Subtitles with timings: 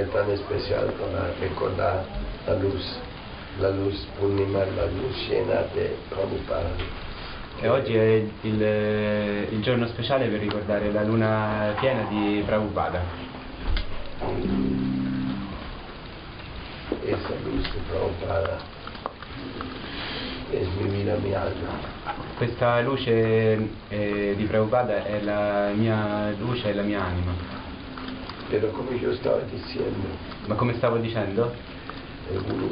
[0.00, 2.04] día tan especial para recordar
[2.46, 2.82] la luz,
[3.60, 6.70] la luz Purnima, la luz llena de Prabhupada.
[7.60, 8.62] E oggi è il,
[9.50, 13.02] il giorno speciale per ricordare la luna piena di Prabhupada.
[17.04, 18.58] Esa luz de Prabhupada
[20.52, 21.98] es mi vida, mi alma.
[22.36, 27.59] Questa luce eh, di Prabhupada è la mia luce e la mia anima.
[28.50, 30.08] Pero como yo estaba diciendo,
[30.46, 31.52] Ma come stavo dicendo,
[32.32, 32.68] el gurú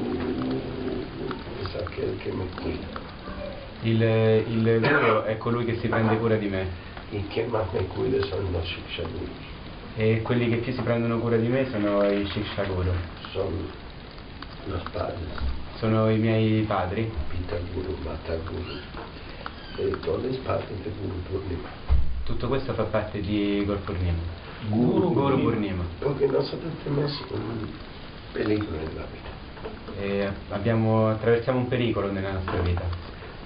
[1.63, 3.07] es aquel que me cuida.
[3.83, 6.67] il, il guru è colui che si prende cura di me
[7.13, 9.31] Y quien más me cuida son los Shikshanus.
[9.97, 12.91] e quelli che più si prendono cura di me sono i Shiksha Guru,
[13.33, 13.69] Son
[14.67, 15.17] los padres,
[15.79, 18.79] sono i miei padri, Pita Guru, Mata Guru.
[19.79, 21.69] Eh, todo es parte de Guru Purnima.
[22.25, 24.47] tutto questo fa parte di Guru Purnima.
[24.69, 25.85] Guru Guru Purnima.
[26.03, 27.69] Porque nosotros tenemos un
[28.33, 29.29] peligro en la vida.
[30.01, 32.83] E abbiamo- attraversiamo un pericolo nella nostra vita.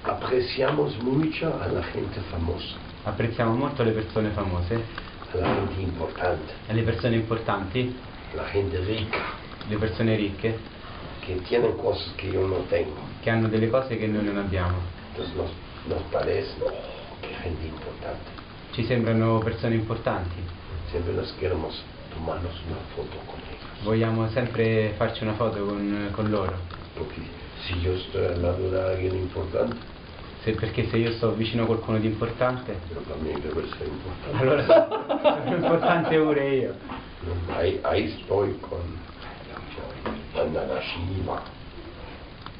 [0.03, 4.75] Apreciamos mucho a la gente famosa, Apprezziamo molto le persone famose,
[5.33, 7.95] a la gente importante, e le persone importanti,
[8.33, 9.19] la gente rica,
[9.67, 10.57] le persone ricche,
[11.25, 12.95] que tienen cosas que yo no tengo.
[13.21, 14.75] che hanno delle cose che noi non abbiamo.
[15.11, 15.51] Entonces nos,
[15.87, 16.71] nos parece, oh,
[17.21, 18.29] qué gente importante.
[18.73, 20.35] Ci sembrano persone importanti.
[20.93, 21.73] Siempre nos queremos
[22.13, 23.83] tomarnos una foto con ellos.
[23.83, 26.53] Vogliamo sempre farci una foto con, con loro.
[26.97, 27.21] Porque
[27.65, 29.75] si yo estoy al lado de alguien importante,
[30.43, 34.37] Se- perché se io sto vicino a qualcuno di importante, yo también debo ser importante.
[34.37, 34.65] allora
[35.43, 36.73] sono importante pure io.
[37.57, 38.81] Ahí, ahí estoy con
[40.35, 41.41] Vandana Shiva,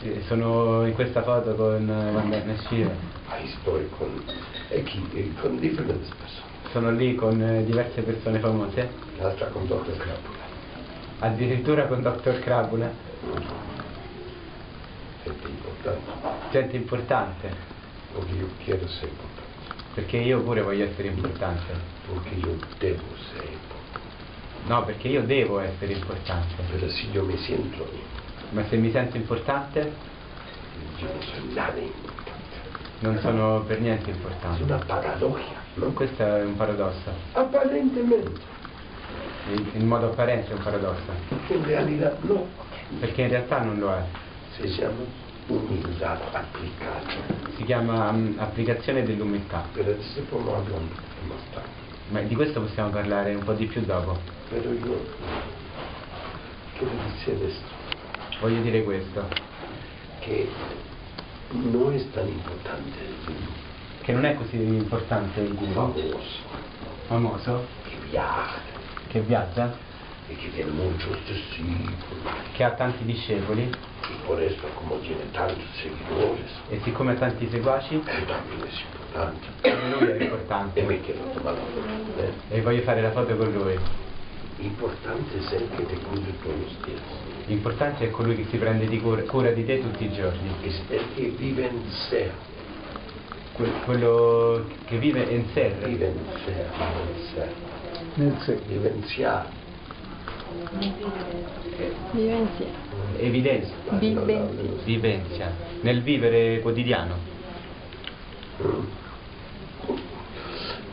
[0.04, 2.92] Eh, Sono in questa foto con eh, Vandana Shiva.
[3.30, 4.24] ahí estoy con,
[4.72, 8.90] eh, con diferentes personas, Sono lì con eh, diverse persone famose,
[9.22, 9.96] hasta con Dr.
[9.96, 10.40] Krapula,
[11.20, 12.40] addirittura con Dr.
[12.40, 12.92] Krabula,
[15.24, 16.12] gente importante,
[16.52, 17.50] gente importante,
[18.12, 19.42] porque yo quiero ser importante,
[19.94, 21.74] perché io pure voglio essere importante.
[22.08, 24.00] porque yo debo ser importante.
[24.66, 26.56] No, perché io devo essere importante.
[26.72, 27.88] Pero si yo me siento,
[28.50, 29.94] Ma se mi sento importante,
[30.98, 32.32] yo no soy nada importante.
[33.02, 34.64] non sono per niente importante.
[34.64, 35.92] una paradoja, ¿no?
[35.94, 37.12] Questo è un paradosso.
[37.34, 38.52] Aparentemente,
[39.52, 41.12] In in modo apparente è un paradosso.
[41.50, 42.48] en realidad no.
[43.00, 44.04] Perché in realtà non lo è.
[44.56, 45.04] Se llama
[45.48, 47.02] humildad aplicada.
[47.56, 49.66] Si chiama mm, applicazione dell'umiltà.
[49.74, 50.02] Tarde.
[52.10, 54.18] Ma di questo possiamo parlare un po' di più dopo.
[54.50, 55.06] Pero yo
[56.78, 57.82] quiero decir esto,
[58.42, 59.26] Voglio dire questo,
[60.22, 60.50] que
[61.52, 63.00] no es tan importante
[64.04, 65.74] che non è così importante il guru.
[65.74, 66.18] Famoso?
[67.08, 68.72] Famoso que viaja
[69.14, 69.72] che viaggia,
[70.28, 73.62] y que tiene discípulos che ha tanti discepoli?
[73.64, 78.82] Y por eso como tiene tantos seguidores, e siccome ha tanti seguaci, él también es
[78.82, 79.48] importante.
[79.62, 80.82] anche lui è importante.
[80.82, 83.78] Me quiero tomar la foto con e voglio fare la foto con lui.
[84.60, 87.02] Importante es el que te cuide todos los días.
[87.46, 91.04] L'importante è colui che si prende di cura, cura di te tutti i giorni, el
[91.16, 92.32] que vive en ser,
[93.58, 97.52] Que- quello che vive in sé, vive en ser, en ser.
[98.16, 98.60] nel sé.
[98.68, 99.46] Vivenciar.
[102.14, 102.66] Vivencia.
[103.20, 104.84] evidenzia, Vivencia.
[104.86, 107.16] vivenzia, nel vivere quotidiano.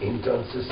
[0.00, 0.66] Entonces,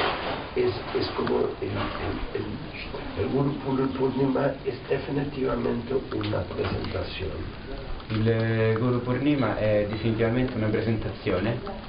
[0.56, 7.30] es, es como el, el, el, el Purnima es definitivamente una presentación.
[8.10, 11.86] Il Guru Purnima è definitivamente una presentazione,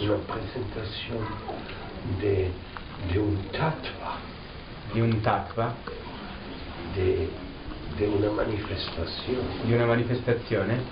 [0.00, 1.26] Una presentación
[2.20, 2.50] de,
[3.10, 4.16] de un tattva,
[4.92, 5.74] di un tattva,
[6.94, 7.28] de
[8.06, 9.40] una manifestación.
[9.64, 10.82] di una manifestazione.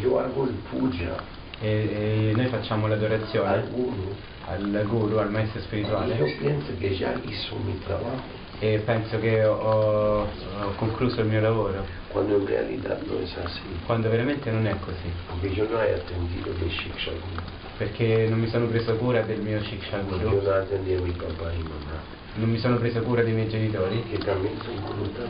[0.00, 1.16] Yo hago el puja.
[1.60, 4.14] E, e noi facciamo al l'adorazione Guru.
[4.46, 6.14] al Guru, al maestro spirituale.
[6.38, 11.84] Pienso que ya hizo mi trabajo, e penso che ho, ho concluso il mio lavoro,
[12.08, 13.60] cuando en realidad no es así.
[13.86, 17.42] quando veramente non è così, Porque yo no he atendido mi Shiksha Guru.
[17.78, 21.52] perché non mi sono preso cura del mio Shiksha Guru, no atendí a mi papá
[21.52, 22.02] y mamá,
[22.34, 25.28] non mi sono preso cura dei miei genitori, que también son Gurutas.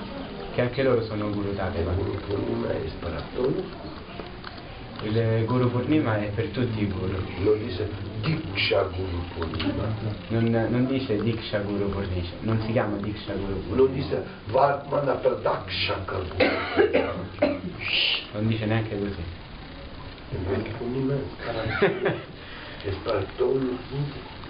[0.54, 1.92] che anche loro sono Guru Tattva.
[1.92, 3.62] Guru Purnima es para todos.
[5.02, 7.88] Il Guru Purnima è per tutti i Guru, No dice
[8.20, 9.94] Diksha Guru Purnima.
[10.28, 16.16] non, non dice Diksha Guru Purnima, non si chiama Diksha Guru Purnima, dice Vartmana Pradakshaka
[16.16, 17.56] Guru.
[18.32, 19.22] non dice neanche così.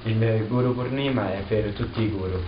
[0.04, 2.40] Il Guru Purnima è per tutti i guru,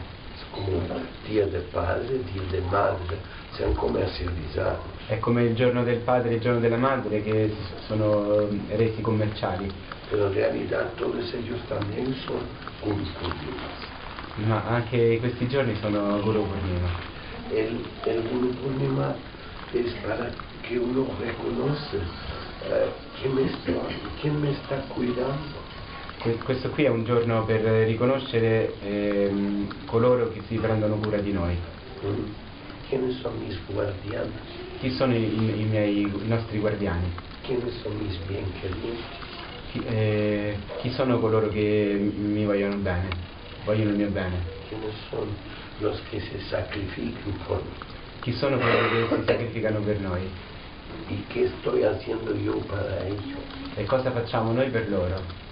[0.51, 3.19] come Dia del Padre, Dia del Madre,
[3.53, 4.89] siamo come civilizzati.
[5.07, 7.53] è come il giorno del padre e il giorno della madre che
[7.87, 9.71] sono resi commerciali,
[10.09, 12.41] Pero en realidad todos ellos también son
[12.83, 13.89] Guru Purnima.
[14.47, 16.89] ma anche questi giorni sono Guru Purnima.
[17.51, 19.15] El, el Guru Purnima
[19.73, 20.31] es para
[20.63, 23.73] que uno reconoce eh, quién, me está,
[24.21, 25.59] quién me está cuidando.
[26.21, 31.33] Que- Questo qui è un giorno per riconoscere ehm, coloro che si prendono cura di
[31.33, 31.57] noi.
[32.05, 32.33] Mm.
[32.91, 34.35] ¿Quiénes son mis guardianes?
[34.81, 37.11] Chi sono i, i miei, i nostri guardiani?
[39.71, 43.09] Chi, eh, chi sono coloro che mi vogliono bene,
[43.65, 44.43] vogliono il mio bene?
[48.21, 50.29] Chi sono coloro che si sacrificano per noi?
[53.75, 55.49] E cosa facciamo noi per loro?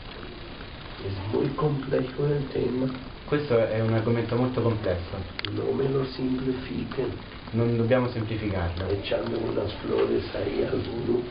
[1.06, 2.88] Es muy complejo el tema,
[3.24, 5.16] Questo è un argomento molto complesso,
[5.54, 7.10] no me lo simplifiquen
[7.52, 8.88] non dobbiamo semplificarlo.
[8.90, 11.22] echando unas flores ahí al gurú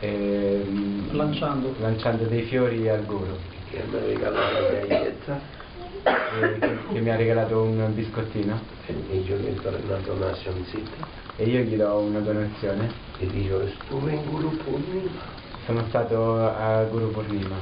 [0.00, 1.74] Ehm, Lanciando.
[1.80, 3.36] lanciando dei fiori al guru
[3.70, 5.40] que me regaló la galleta
[6.04, 8.60] eh, che, che mi ha regalato un biscottino
[9.10, 12.90] y yo le doy una donacioncita e io gli do una donazione.
[13.20, 15.42] y digo, estuve en Guru Purnima.
[15.66, 17.56] Sono stato a Guru Purnima.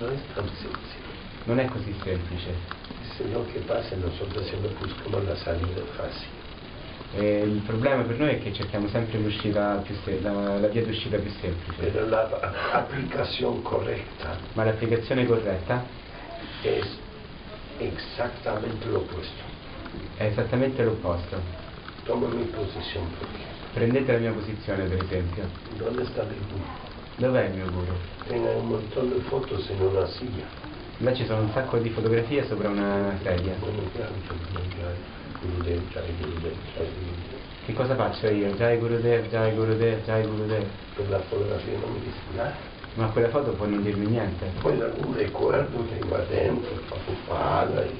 [0.00, 1.16] No es tan sencillo.
[1.44, 2.54] Non è così semplice.
[3.02, 6.28] Dice, lo que pasa, nosotros siempre buscamos la salida fácil.
[7.14, 10.84] E il problema per noi è che cerchiamo sempre l'uscita più se- la, la via
[10.84, 11.80] d'uscita più semplice.
[11.90, 12.28] Pero la
[12.72, 15.84] aplicación correcta Ma l'applicazione corretta
[16.62, 16.86] es
[17.78, 19.42] exactamente lo opuesto.
[20.16, 21.40] è esattamente l'opposto.
[22.04, 25.44] Toma mi posición porque Prendete la mia posizione per esempio.
[25.78, 26.62] ¿dónde está mi guru?
[27.18, 27.92] Dov'è il mio guru?
[28.28, 30.44] Tenga un montón de fotos en una silla.
[30.98, 33.56] Là ci sono un sacco di fotografie sopra una sedia.
[33.58, 34.12] Gurudev,
[34.72, 34.94] Jai
[35.40, 36.54] Gurudev, Jai Gurudev.
[37.64, 38.54] Che cosa faccio io?
[38.54, 40.64] Jai Gurudev, Jai Gurudev, Jai Gurudev.
[40.94, 42.54] Pero la fotografía no me dice nada.
[42.94, 44.52] Ma quella foto può non dirmi niente.
[44.60, 47.98] Poi algún recuerdo tengo adentro, preocupada, y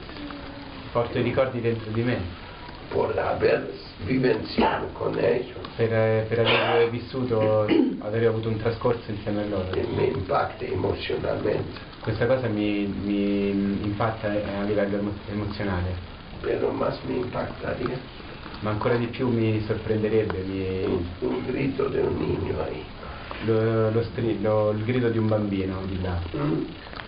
[0.93, 2.47] Porto i ricordi dentro di me
[2.93, 3.71] por haber
[4.07, 5.57] vivenciado con ellos.
[5.77, 7.67] per, eh, per aver vissuto,
[8.01, 9.71] aver avuto un trascorso insieme a loro.
[9.73, 13.51] que me impacte emocionalmente, Questa cosa mi, mi
[13.85, 15.91] impatta eh, a livello emo- emozionale,
[16.43, 17.97] pero más me impactaría
[18.63, 22.83] ma ancora di più mi sorprenderebbe mi- un, un grito de un niño ahí,
[23.47, 26.63] lo, lo strillo, il grido di un bambino di là, Mm.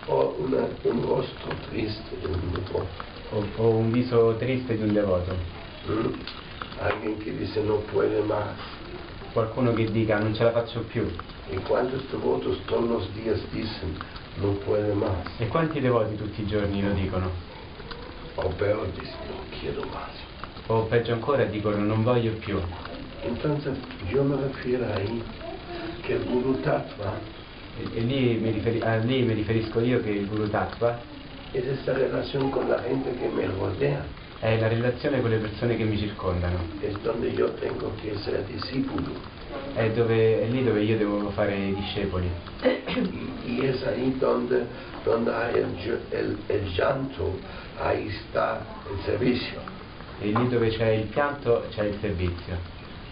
[0.06, 2.86] o una- un rostro triste de un devoto,
[3.32, 5.34] o, o un viso triste di un devoto,
[5.88, 6.12] Mm.
[6.82, 8.56] alguien que dice no puede más.
[9.32, 11.06] qualcuno che dica non ce la faccio più.
[11.50, 13.96] ¿Y cuántos devotos todos los días dicen
[14.36, 15.26] no puede más?
[15.38, 17.30] E quanti devoti tutti i giorni lo dicono?
[18.36, 20.14] O peor, dicen no quiero más.
[20.66, 22.58] O peggio ancora dicono non voglio più.
[23.22, 23.76] Entonces
[24.08, 25.22] yo me refiero ahí
[26.02, 27.38] que el Guru Tattva
[27.78, 30.98] E, e lì, mi riferi- a lì mi riferisco io che il Guru Tattva
[31.52, 34.04] es esta relación con la gente que me rodea,
[34.40, 38.42] è la relazione con le persone che mi circondano, es donde yo tengo que ser
[38.44, 39.38] discípulo.
[39.74, 42.30] è, dove- è lì dove io devo fare i discepoli.
[43.44, 44.64] Y, es ahí donde,
[45.04, 47.38] donde hay el, ll- el, el llanto,
[47.78, 49.60] ahí está el servicio.
[50.20, 52.56] E lì dove c'è il pianto c'è il servizio.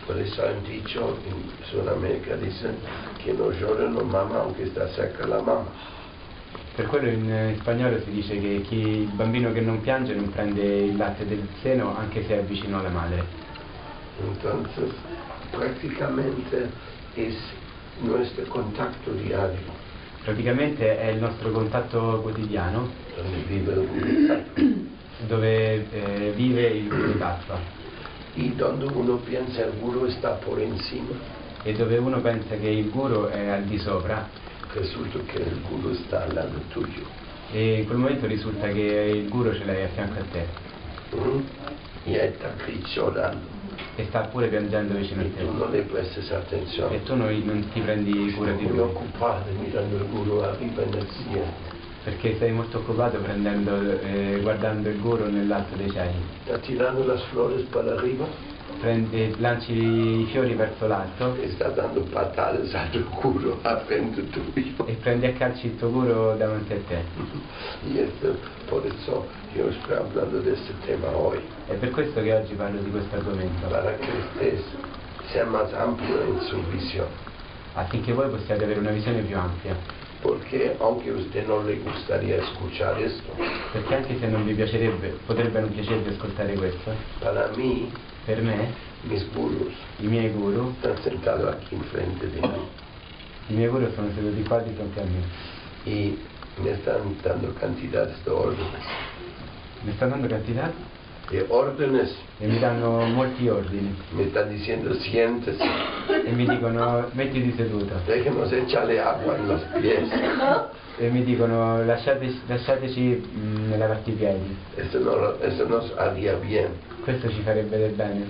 [0.06, 2.76] Por eso han dicho en Sudamérica, dicen
[3.22, 5.66] que no llora no mama aunque está cerca la mamá.
[6.78, 10.14] Per quello in, eh, in spagnolo si dice che chi, il bambino che non piange
[10.14, 13.24] non prende il latte del seno anche se è vicino alla madre.
[14.22, 14.92] Entonces,
[15.50, 16.70] prácticamente
[17.16, 17.34] es
[17.98, 19.58] nuestro contacto diario,
[20.22, 22.88] Praticamente è il nostro contatto quotidiano
[25.26, 27.58] dove eh, vive il Guru Tattva
[28.36, 31.10] Y donde uno piensa el Guru está por encima,
[31.64, 35.90] e dove uno pensa che il Guru è al di sopra resulta que el Guru
[35.90, 37.06] está al lado tuyo.
[37.52, 40.46] e in quel momento risulta che il Guru ce l'hai a fianco a te
[41.16, 41.40] ¿Mm?
[42.04, 43.56] Está Chris llorando.
[43.96, 46.92] e sta pure piangendo vicino a te tú no le prestes atención.
[46.92, 50.94] e tu non, non ti prendi cura di lui ocupado mirando el Guru arriba en
[50.94, 51.46] el cielo.
[52.04, 57.22] perché sei molto occupato prendendo, eh, guardando il Guru nell'alto dei cieli Está tirando las
[57.30, 58.24] flores para arriba,
[58.80, 61.36] Prendi- lanci i fiori verso l'alto.
[61.42, 64.86] Está dando patadas al Guru a frente tuyo.
[64.86, 67.02] e prendi a calci il tuo Guru davanti a te.
[67.90, 68.36] Y esto,
[68.68, 72.80] por eso yo estoy hablando de este tema hoy, è per questo che oggi parlo
[72.80, 73.66] di questo argomento.
[73.68, 74.64] Para que ustedes
[75.32, 77.08] sean más amplios en su visión.
[77.74, 79.76] affinché voi possiate avere una visione più ampia.
[80.20, 83.32] Porque aunque a usted no le gustaría escuchar esto,
[83.72, 87.88] Perché anche se non vi piacerebbe, potrebbe non piacervi ascoltare questo, para mí,
[88.26, 88.72] per me,
[89.02, 92.68] mis gurus i miei guru, están sentados aquí enfrente de mí
[93.48, 95.22] i miei guru sono seduti qua di fronte a me.
[95.84, 96.18] y
[96.62, 98.84] me están dando cantidades de órdenes.
[99.84, 100.97] Mi stanno dando cantità De
[101.48, 105.62] órdenes e mi danno molti ordini me están diciendo siéntese,
[106.24, 110.08] e mi dicono mettiti seduto déjenos echarle agua en los pies.
[110.98, 114.56] e mi dicono lasciateci, lasciateci mh, lavarti i piedi.
[114.74, 116.72] Eso, no, eso nos haría bien.
[117.04, 118.26] Questo ci farebbe del bene.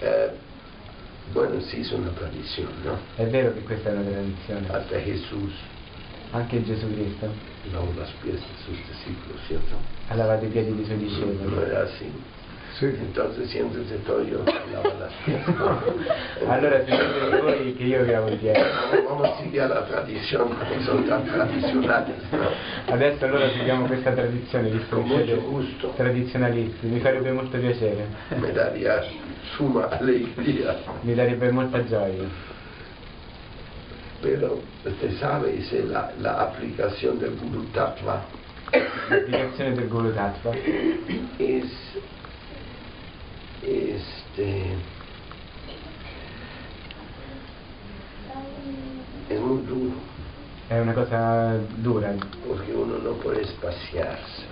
[0.00, 0.30] Eh,
[1.32, 2.96] bueno, sí es una tradición, ¿no?
[3.16, 4.68] È vero che questa è una tradizione.
[4.68, 5.52] Hasta Jesús
[6.34, 7.28] Anche Gesù Cristo
[7.72, 9.76] lavó los pies de sus discípulos, ¿cierto?
[10.12, 11.64] Ha lavato i piedi dei suoi No discepoli.
[11.70, 12.12] era así.
[12.80, 14.38] Entonces siéntese todo yo
[14.72, 15.46] lavo las pies.
[15.46, 15.78] ¿no?
[16.50, 18.58] Allora sedetevi voi che io vi lavo i piedi.
[19.06, 22.92] Vamos, a seguir a la tradición, como son tan tradicionales, ¿no?
[22.92, 25.92] Adesso allora seguiamo questa tradizione, visto che siete gusto.
[25.96, 26.86] tradizionalisti.
[26.86, 28.06] Mi farebbe molto piacere,
[28.40, 29.00] Me daría
[29.54, 30.74] suma alegría.
[31.02, 32.26] mi darebbe molta gioia.
[34.22, 38.24] Pero usted sabe, dice la, la aplicación del Guru Tattva
[38.72, 40.50] L'applicazione del Guru Tattva
[43.68, 44.76] este
[49.28, 49.92] es muy duro
[50.68, 52.14] è una cosa dura
[52.46, 54.46] porque uno no puede espaciarse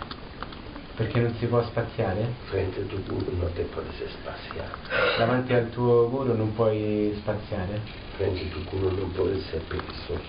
[0.96, 2.26] perché non si può spaziare.
[2.50, 4.68] frente a tu guru no te puedes espaciar
[5.16, 7.80] Davanti al tuo guru non puoi spaziare.
[8.16, 10.20] frente a tu guru no puedes ser perezoso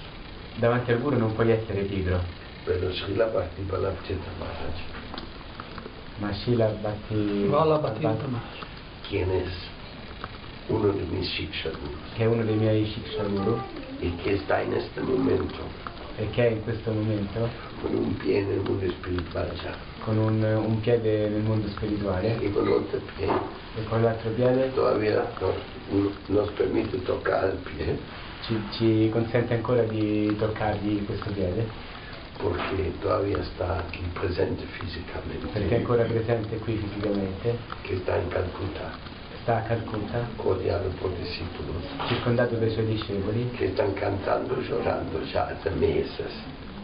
[0.55, 2.19] Davanti al guru non puoi essere pigro.
[2.65, 4.77] Pero Srila Bhakti Balabhita Maharaj.
[6.19, 8.41] Ma Shila Bhakti Bhakti, Maharaj.
[9.09, 9.51] quien es
[10.69, 13.59] uno de mis Shiksha Gurus che è uno dei miei Shiksha Guru
[13.99, 15.89] y que está en este momento.
[16.17, 17.49] E che è in questo momento?
[17.81, 22.37] Con un pie en el mundo espiritual ya con un, un piede nel mondo spirituale.
[22.41, 24.71] Y con otro pie e con l'altro piede?
[24.73, 25.23] Todavía
[25.89, 27.97] nos, nos permite tocar el pie
[28.45, 31.67] ci, ci consente ancora di toccargli questo piede
[32.41, 38.27] porque todavía está aquí presente físicamente, perché è ancora presente qui fisicamente, que está en
[38.29, 38.91] Calcuta,
[39.43, 45.47] sta a Calcutta, rodeado por discípulos circondato dai suoi discepoli que están cantando, llorando ya
[45.47, 46.31] hace meses.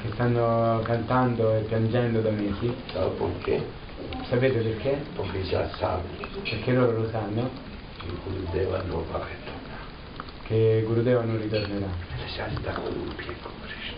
[0.01, 2.71] che stanno cantando e piangendo da mesi.
[2.93, 3.61] ¿Sabe por qué?
[4.29, 5.01] Sapete perché?
[5.15, 6.05] Porque ya saben
[6.43, 7.49] Perché loro lo sanno
[7.97, 9.81] que Gurudeva no va a retornar.
[10.45, 11.87] che Gurudeva non ritornerà.
[11.87, 13.96] Él ya está con un pie con Krishna.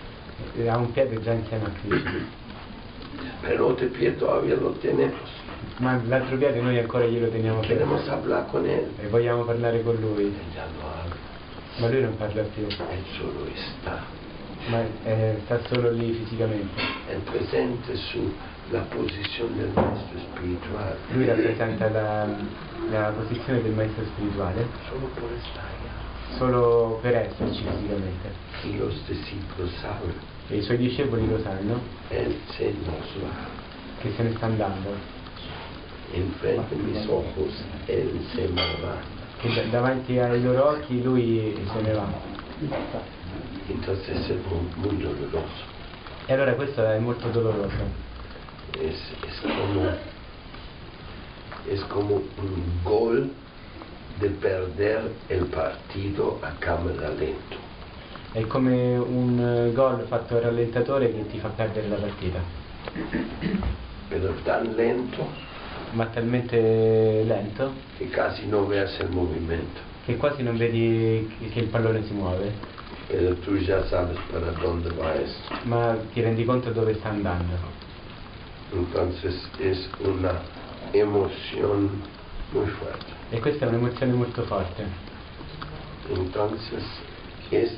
[0.67, 2.37] Ha un piede già insieme a Krishna.
[3.41, 5.37] Pero el otro pie todavía lo tenemos.
[5.77, 8.91] Ma l'altro piede noi ancora glielo teniamo Queremos hablar con él.
[8.99, 11.15] e vogliamo parlare con lui, ya habla,
[11.79, 14.03] ma lui non parla più, él solo está.
[14.67, 16.81] ma eh, sta solo lì fisicamente.
[17.09, 18.33] El presente su
[18.71, 20.95] la posición del maestro espiritual.
[21.13, 22.27] Lui rappresenta la,
[22.91, 26.37] la posizione del maestro spirituale Solo por estar allá.
[26.37, 28.29] solo per esserci fisicamente.
[28.65, 30.13] Y los discípulos saben,
[30.49, 31.79] E i suoi discepoli lo sanno
[33.21, 33.29] va.
[33.99, 34.95] che se ne sta andando,
[38.81, 38.97] va.
[39.37, 42.07] che da- davanti ai loro occhi lui se ne va.
[43.69, 45.77] Entonces es muy, muy doloroso.
[46.25, 48.07] E allora questo è molto doloroso.
[48.79, 49.87] Es, es como
[51.67, 53.31] es como un gol
[54.19, 57.68] de perder el partido a cámara lento.
[58.31, 62.39] È come un eh, gol fatto al rallentatore che ti fa perdere la partita,
[64.07, 65.47] Pero tan lento
[65.91, 69.81] ma talmente lento que casi no veas el movimiento.
[70.05, 72.51] che quasi non vedi che- che il pallone si muove,
[73.07, 75.13] Pero tú ya sabes para dónde va
[75.63, 77.55] ma ti rendi conto dove sta andando.
[78.71, 80.41] Entonces es una
[80.93, 82.01] emoción
[82.51, 83.11] muy fuerte.
[83.31, 84.83] E questa è un'emozione molto forte.
[86.11, 86.83] Entonces
[87.51, 87.71] es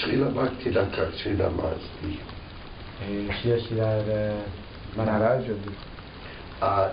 [0.00, 0.70] Srila Bhakti
[3.00, 4.32] E Shridhar eh,
[4.96, 5.70] ha detto,
[6.60, 6.90] a,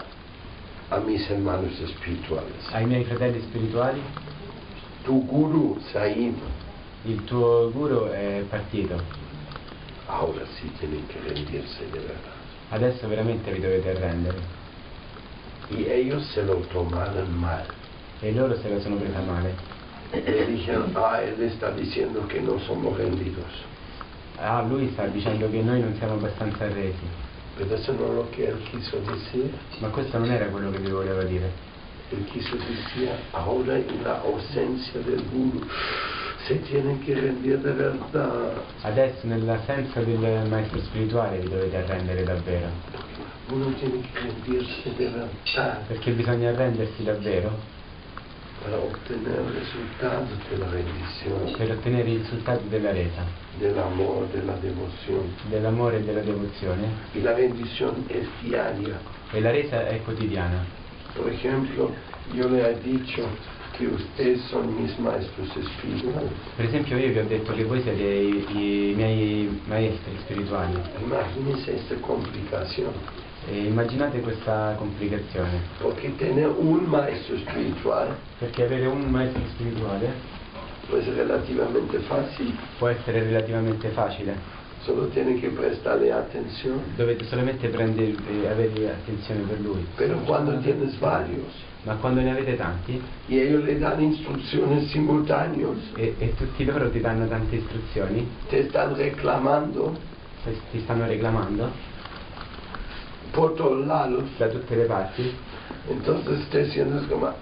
[0.89, 2.67] a mis hermanos espirituales.
[2.71, 4.01] ai miei fratelli spirituali,
[5.03, 6.41] Tu guru ido,
[7.03, 8.99] il tuo guru è partito.
[10.07, 12.33] ahora sí tienen que rendirse de verdad.
[12.71, 14.37] Adesso veramente vi dovete arrendere.
[15.69, 17.65] Y ellos se lo tomaron mal.
[18.21, 19.74] E loro se la sono presa male.
[20.23, 23.51] Le dijeron, ah, él está diciendo que no somos rendidos.
[24.39, 27.07] Ah, lui sta dicendo che noi non siamo abbastanza arresi.
[27.57, 29.49] Pero eso no es lo que él quiso decir.
[29.79, 31.49] Ma questo non era quello che vi voleva dire.
[32.11, 35.65] Él quiso decir, ahora en la ausencia del guru,
[36.47, 38.61] se tienen que rendir de verdad.
[38.83, 42.69] Adesso nell'assenza del maestro spirituale vi dovete arrendere davvero,
[43.51, 47.74] Uno tiene que rendirse de verdad perché bisogna arrendersi davvero
[48.65, 53.23] para obtener el resultado de la rendición, per ottenere i risultati della resa,
[53.59, 55.35] del amor, de la devoción.
[55.49, 58.99] dell'amore e della devozione Y la rendición es diaria.
[59.31, 60.65] e la resa è quotidiana.
[61.15, 61.91] Por ejemplo,
[62.33, 63.23] yo le he dicho
[63.77, 66.31] que ustedes son mis maestros espirituales.
[66.55, 68.45] Per esempio io vi ho detto che voi siete i,
[68.89, 72.91] i miei maestri spirituali Imagínense esta complicación.
[73.47, 80.33] E immaginate questa complicazione, Porque tener un maestro espiritual perché avere un maestro spirituale
[80.89, 82.55] pues es relativamente fácil.
[82.77, 86.79] può essere relativamente facile, Solo tiene que prestarle atención.
[86.95, 91.51] dovete solamente prendere, eh, avere attenzione per lui, Pero cuando tienes varios
[91.85, 92.99] ma quando ne avete tanti?
[93.27, 98.61] Y ellos le dan instrucciones simultáneas, e, e tutti loro ti danno tante istruzioni, te
[98.61, 99.95] están reclamando?
[100.71, 101.93] Ti stanno reclamando
[103.35, 105.31] por todos lados, da tutte le parti,
[105.89, 107.27] entonces te sientes como,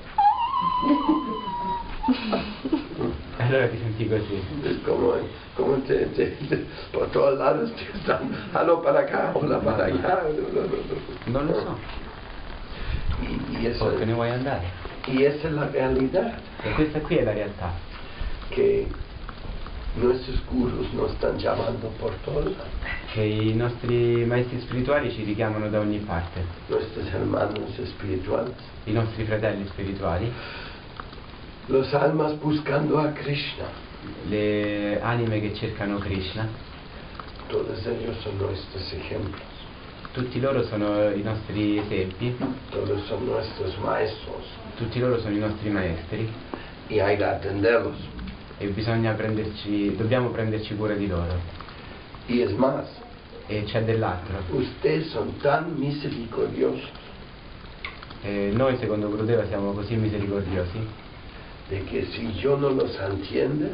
[3.40, 4.42] allora ti senti così.
[4.66, 5.14] es como,
[5.56, 10.24] como te, te- te- por todos lados te están, algo para acá, hola para allá.
[11.28, 11.76] Non lo so,
[13.22, 14.68] Y, y eso- te ne vuoi andare.
[15.08, 16.34] y esa es la realidad,
[16.66, 17.72] E questa qui è la realtà,
[18.50, 18.88] que
[19.96, 22.72] nuestros gurus nos están llamando por todos lados,
[23.14, 26.44] che i nostri maestri spirituali ci richiamano da ogni parte,
[28.86, 30.32] i nostri fratelli spirituali,
[31.68, 33.82] los almas buscando a Krishna.
[34.26, 36.72] le anime che cercano Krishna,
[37.48, 39.48] Todos ellos son nuestros ejemplos,
[40.12, 42.36] tutti loro sono i nostri esempi,
[42.72, 46.28] todos son nuestros maestros tutti loro sono i nostri maestri.
[46.88, 47.98] Y hay que atenderlos.
[48.60, 51.36] e bisogna prenderci, dobbiamo prenderci cura di loro.
[52.28, 52.86] Y es más,
[53.48, 54.42] E c'è dell'altro.
[54.56, 56.90] ustedes son tan misericordiosos
[58.26, 60.80] Eh, noi secondo Gurudeva siamo così misericordiosi
[61.68, 63.68] de que si yo no los entiendo,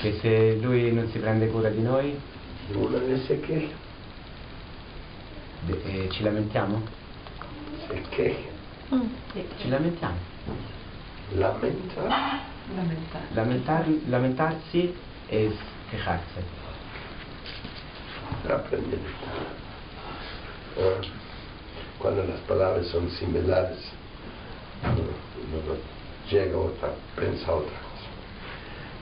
[0.00, 2.18] che se lui non si prende cura di noi
[2.74, 3.68] una vez se queja,
[5.66, 6.82] de- eh, ci lamentiamo?
[7.86, 8.48] se queja,
[8.92, 9.06] Mm.
[9.58, 10.16] Ci lamentiamo.
[11.34, 12.02] lamenta,
[13.34, 14.92] Lamentar- lamentarsi
[15.28, 15.56] e
[15.88, 16.40] quejarsi.
[18.56, 19.00] Aprenden.
[20.78, 21.00] Ah,
[21.98, 23.78] cuando las palabras son similares,
[24.82, 25.76] uno
[26.30, 28.08] llega a otra, piensa otra cosa.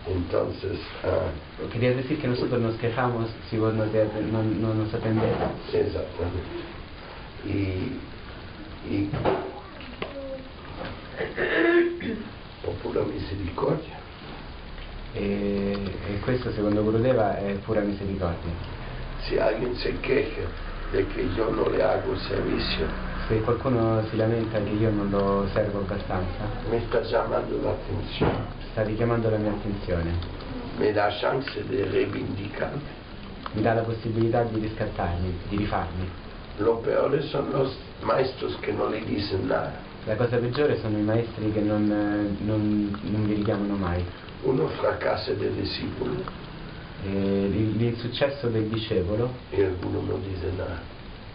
[0.08, 1.30] Entonces, ah,
[1.72, 5.34] Quería decir que nosotros nos quejamos si vos no, te- no- no nos atendés.
[5.72, 6.42] Exactamente.
[7.44, 7.98] Y,
[8.90, 9.10] y
[12.64, 13.98] por pura misericordia.
[15.14, 15.76] E,
[16.10, 18.52] e questo secondo Gurudeva è pura misericordia.
[19.40, 20.42] Alguien se queja
[20.92, 22.86] de que yo no le hago servicio,
[23.28, 28.30] Se qualcuno si lamenta che io non lo servo abbastanza, me está llamando la atención,
[28.70, 30.12] sta richiamando la mia attenzione,
[30.78, 32.96] me da chance de reivindicarme.
[33.52, 36.08] mi dà la possibilità di riscattarmi, di rifarmi.
[36.58, 39.72] Lo peor son los maestros que no le dicen nada.
[40.06, 44.04] La cosa peggiore sono i maestri che non, eh, non- non vi richiamano mai.
[44.42, 46.46] Uno fracasa de discípulo
[47.04, 50.80] E il, il successo del discepolo, y alguno no dice nada.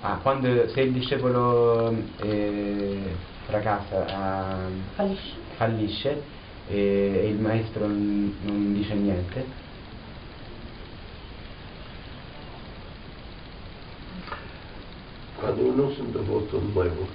[0.02, 5.32] ah, quando, se il discepolo eh, fracassa, ah, Fallisce.
[5.56, 6.22] fallisce
[6.68, 9.46] e, e il maestro non, non dice niente,
[15.40, 17.06] Cuando uno es un devoto nuevo,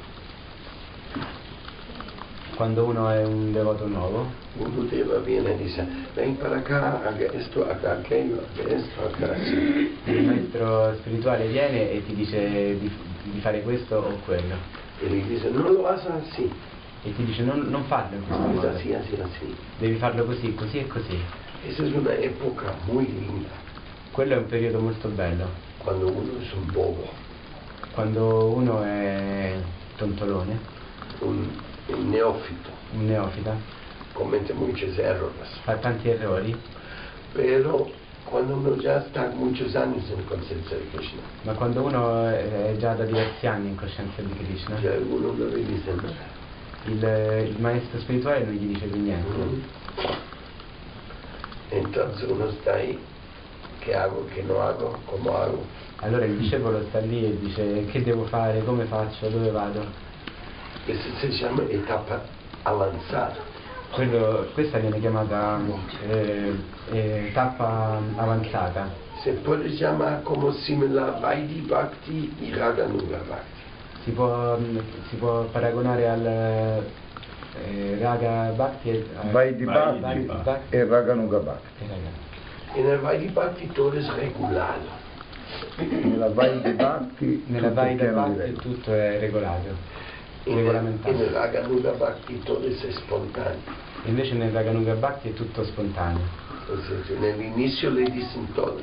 [2.59, 7.33] quando uno è un devoto nuovo, Uno Deva viene e dice, ven para acá, haga
[7.33, 9.97] esto, haga aquello, haga esto, haga así.
[10.07, 12.91] il maestro spirituale viene e ti dice di,
[13.31, 14.57] di fare questo o quello.
[15.01, 16.51] Y le dice, no lo hagas así,
[17.05, 19.55] e ti dice non, non farlo in questo es modo, así, así, así.
[19.79, 21.17] devi farlo così, così e così.
[21.65, 23.51] Es una época muy linda,
[24.11, 25.47] Quello è un periodo molto bello,
[25.79, 27.09] cuando uno es un bobo,
[27.95, 29.55] quando uno è
[29.97, 30.59] tontolone,
[31.21, 33.55] un, un neófito, un neofita,
[34.13, 35.49] comete muchos errores.
[35.65, 36.57] fa tanti errori,
[37.35, 37.91] Pero
[38.25, 42.95] cuando uno ya está muchos años en conciencia de Krishna, ma quando uno è già
[42.95, 46.37] da diversi anni in coscienza di Krishna, ya uno no le dice nada.
[46.87, 49.29] il, il maestro spirituale non gli dice più niente.
[49.29, 49.61] Mm.
[51.71, 52.99] Entonces uno está ahí,
[53.81, 55.63] ¿qué hago, qué no hago, cómo hago?
[56.01, 60.07] Allora il discepolo sta lì e dice che devo fare, come faccio, dove vado.
[60.89, 62.23] Eso se llama etapa
[62.63, 63.37] avanzada.
[63.93, 65.61] Quello- questa viene chiamata
[66.09, 66.55] eh,
[66.93, 68.89] eh, tappa avanzata.
[69.23, 73.61] Se può chiamare come simile a Vaidhi Bhakti e Raganuga Bhakti.
[74.05, 74.57] Si può,
[75.11, 80.77] si può paragonare al eh, Raga Bhakti e al Vaidhi Vaidhi Bhakti Bhakti.
[80.77, 81.85] e Raganuga Bhakti.
[81.85, 82.79] e.
[82.79, 84.97] E nel Vaidhi Bhakti tutto è regolato.
[85.77, 89.97] Nella Vaidhi Bhakti Nella tutto Bhakti tutto è regolato,
[90.49, 91.17] E nel, e regolamentato.
[91.17, 93.61] nel Raganuga Bhakti tutto è spontaneo.
[94.05, 96.47] Invece nel Raganuga Bhakti è tutto spontaneo.
[97.19, 98.81] Nell'inizio le dicono tutto.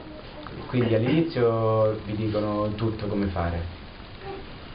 [0.67, 3.59] Quindi all'inizio vi dicono tutto come fare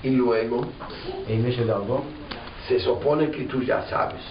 [0.02, 0.72] E luego
[1.26, 2.04] e invece dopo
[2.66, 4.22] se suppone che tu già sabes.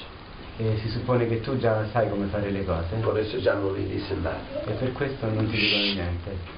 [0.58, 3.74] eh, si suppone che tu già sai come fare le cose Por eso già non
[3.74, 4.39] le nada.
[4.65, 6.58] e per questo non ti dicono niente.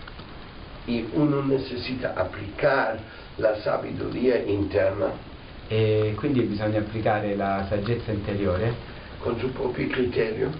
[0.87, 2.99] Y uno necesita aplicar
[3.37, 5.11] la sabiduría interna
[5.71, 8.99] E quindi bisogna applicare la saggezza interiore.
[9.19, 10.51] Con su propio criterio,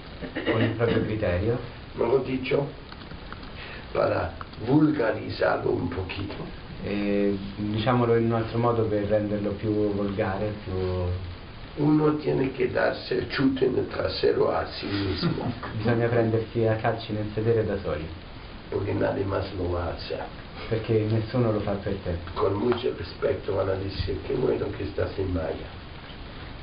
[0.46, 1.58] con il proprio criterio,
[1.94, 2.68] mejor dicho,
[3.92, 6.62] para vulgarizarlo un poquito.
[6.84, 11.30] e, diciamolo in un altro modo per renderlo più volgare, più...
[11.74, 16.76] Uno tiene que darse el chute en el trasero a sí mismo, bisogna prendersi a
[16.76, 18.06] calci nel sedere da soli,
[18.70, 20.22] porque nadie más lo va a hacer.
[20.72, 22.18] Perché nessuno lo fa per te.
[22.34, 25.68] Con mucho respeto van a decir, qué bueno que estás en Maya.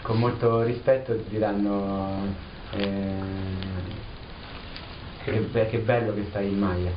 [0.01, 2.25] Con molto rispetto ti diranno
[2.73, 3.21] eh,
[5.25, 6.91] che, be- che bello che stai in Maya.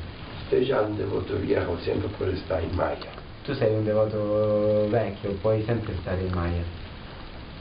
[0.44, 3.12] Usted ya es un devoto viejo, siempre puede estar en Maya,
[3.44, 6.64] Tu sei un devoto vecchio, puoi sempre stare in Maya,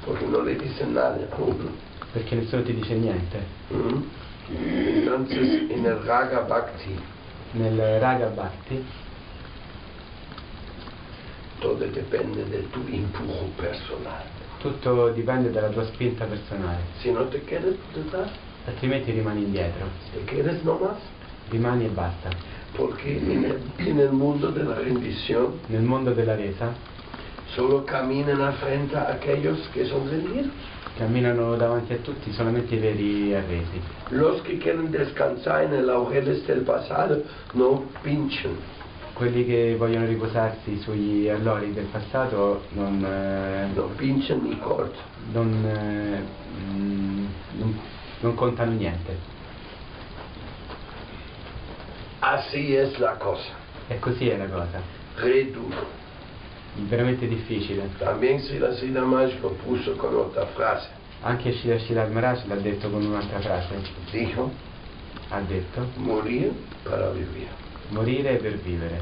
[0.05, 1.71] porque no le dicen nada a uno.
[2.13, 3.39] perché nessuno ti dice niente.
[3.73, 4.03] ¿Mm?
[4.53, 6.97] Entonces, en el Raga Bhakti,
[7.53, 8.85] Nel Raga Bhakti
[11.61, 14.25] todo depende de tu impulso personal.
[14.59, 18.29] tutto dipende dalla tua spinta personale, Si no te quieres tratar,
[18.67, 20.97] altrimenti rimani indietro, te quieres nomás,
[21.51, 22.29] rimani e basta.
[22.77, 26.73] porque en el, en el mundo de la rendición Nel mondo della resa
[27.55, 30.53] solo caminan a frente a aquellos que son rendidos.
[30.97, 33.81] camminano davanti a tutti solamente i veri arresi.
[34.11, 37.23] Los que quieren descansar en el laureles del pasado
[37.55, 38.55] no pinchan.
[39.13, 45.03] Quelli che vogliono riposarsi sugli allori del passato non, eh, No pinchan ni cortan.
[45.33, 46.23] non, eh,
[46.73, 47.27] mm,
[47.59, 47.81] non-
[48.21, 49.17] non contano niente.
[52.21, 53.59] Así es la cosa.
[53.89, 54.81] E così è la cosa.
[55.17, 55.99] Re duro.
[56.89, 57.89] Veramente difficile.
[57.99, 60.89] También Sila Sila Maj lo puso con otra frase.
[61.23, 63.75] Anche Shila Shila Maharaj l'ha detto con un'altra frase.
[64.11, 64.51] Dijo,
[65.33, 67.49] Ha detto morir para vivir.
[67.91, 68.99] Morire per vivere.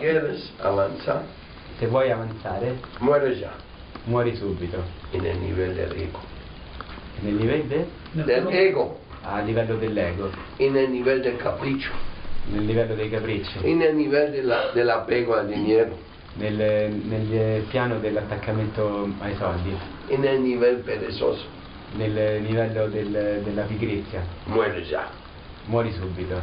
[0.00, 1.22] Quieres avanzar,
[1.78, 3.50] Se vuoi avanzare, muere ya
[4.06, 4.78] muori subito.
[5.12, 6.20] en el nivel del ego.
[7.22, 11.90] Nel livello de- Del ego, a livello dell'ego, en el nivel del capricho,
[12.52, 15.96] nel livello dei capricci, en el nivel de la- del apego al dinero,
[16.38, 19.74] nel, nel piano dell'attaccamento ai soldi,
[20.08, 21.44] en el nivel perezoso.
[21.96, 24.22] nel livello del- della pigrizia.
[24.46, 25.08] Muere ya.
[25.66, 26.40] Muori subito.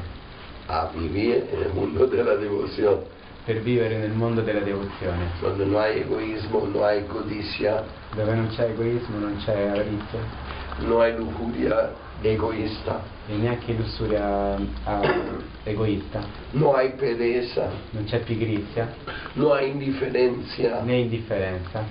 [0.67, 3.01] A vivir en el mundo de la devoción,
[3.45, 7.83] Per vivere nel mondo della devozione, donde no hay egoísmo, no hay codicia,
[8.15, 15.01] dove non c'è egoismo, non c'è avarizia no hay lujuria egoísta, e neanche lussuria ah,
[15.63, 16.21] egoista,
[16.51, 18.93] no hay pereza, non c'è pigrizia.
[19.33, 20.81] No hay indiferencia.
[20.81, 21.83] né indifferenza.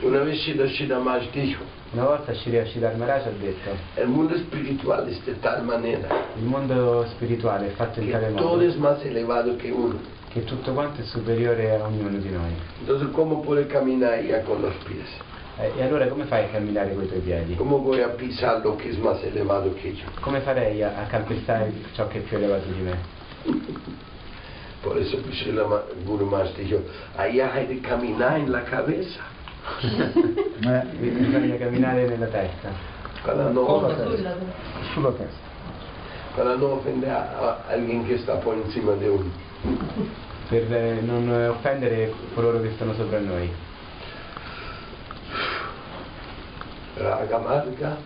[0.00, 0.98] Una vez Shida Shida
[1.32, 6.06] dijo, Una volta Shri Ashidhar Maharaj ha detto el mundo espiritual es de tal manera
[6.36, 9.98] il mondo spirituale è fatto in tale todo modo es más elevado que uno.
[10.28, 12.54] che tutto quanto è superiore a ognuno di noi.
[12.78, 15.08] Entonces, ¿cómo puede caminar ya con los pies?
[15.58, 17.54] Eh, e allora come fai a camminare con i tuoi piedi?
[17.56, 20.04] ¿Cómo voy a pisar lo que es más elevado que yo?
[20.20, 22.98] Come farei a, a calpestare ciò che è più elevato di me?
[24.80, 26.84] Por eso Srila Ma- Guru Maharaj dijo,
[27.16, 29.20] allá hay de caminar en la cabeza
[30.62, 32.70] Eh, Bisogna camminare nella testa
[33.22, 34.36] para no, sulla testa.
[34.92, 35.48] Sulla testa.
[36.36, 37.22] para no ofender a,
[37.68, 39.30] a alguien que está por encima de uno.
[40.48, 43.50] per eh, non eh, offendere coloro che stanno sopra noi.
[46.96, 47.96] Raga Marga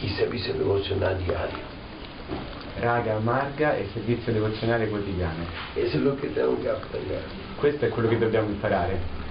[0.00, 1.76] y servicio devocional diario.
[2.80, 5.44] Raga amarga e servizio devozionale quotidiano.
[7.56, 9.26] Questo è quello che dobbiamo imparare.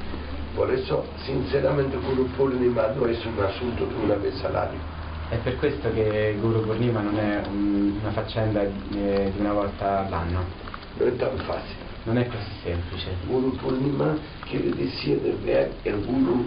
[0.58, 4.80] Por eso, sinceramente, Guru Purnima no es un asunto de una vez al año.
[5.30, 10.04] È per questo che Guru Purnima non è un- una faccenda eh, di una volta
[10.08, 10.40] all'anno.
[10.98, 11.76] No es tan fácil.
[12.06, 13.10] Non è così semplice.
[13.28, 14.18] Guru Purnima
[14.50, 16.46] quiere decir de ver el Guru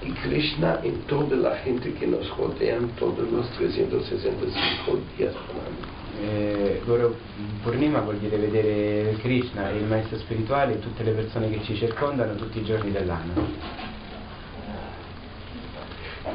[0.00, 5.99] y Krishna en toda la gente que nos rodean todos los 365 días del año.
[6.18, 7.16] Eh, Guru
[7.62, 11.76] Purnima vuol dire vedere Krishna e il maestro spirituale e tutte le persone che ci
[11.76, 13.88] circondano tutti i giorni dell'anno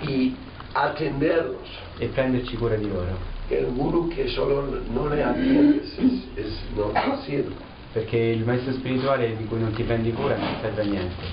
[0.02, 0.36] y
[0.74, 1.86] atenderlos.
[1.98, 3.34] e prenderci cura di loro.
[3.48, 6.92] El guru que solo no le atiendes es, es no
[7.24, 7.54] sirve.
[7.94, 11.24] Perché il maestro spirituale di cui non ti prendi cura non serve a niente.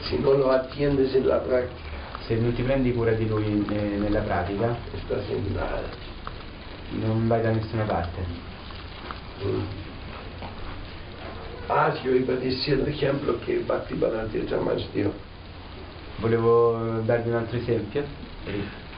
[0.00, 1.90] Si no lo atiendes en la práctica,
[2.26, 6.01] Se non ti prendi cura di lui eh, nella pratica, estás en nada.
[7.00, 8.20] Non vai da nessuna parte.
[9.44, 9.62] Mm.
[11.68, 14.42] Ah, yo iba el ejemplo que Bhakti Bharatya
[14.92, 15.12] dio.
[16.18, 18.04] Volevo darvi un altro esempio.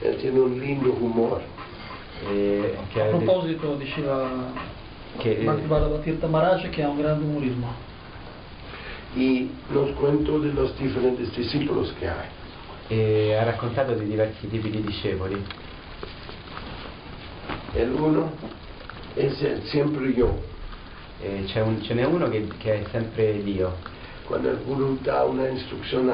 [0.01, 1.41] Él tiene un lindo humor.
[2.29, 4.51] eh, che A proposito, diceva
[5.17, 7.73] che, Bhaktivedanta Tirtha Maharaj che ha un grande umorismo
[9.15, 12.27] Y nos cuento de los diferentes discípulos que hay.
[12.87, 15.43] e ha raccontato di diversi tipi di discepoli.
[17.75, 18.31] El uno
[19.15, 20.37] es el siempre yo.
[21.21, 23.93] E c'è un- ce n'è uno che, che è sempre Dio.
[24.25, 25.47] Cuando el guru da una a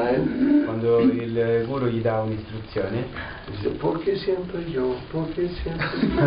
[0.09, 3.05] él, Quando il guru gli dà un'istruzione,
[3.49, 4.95] dice, ¿por qué siempre yo?
[5.09, 6.21] ¿Por qué siempre yo?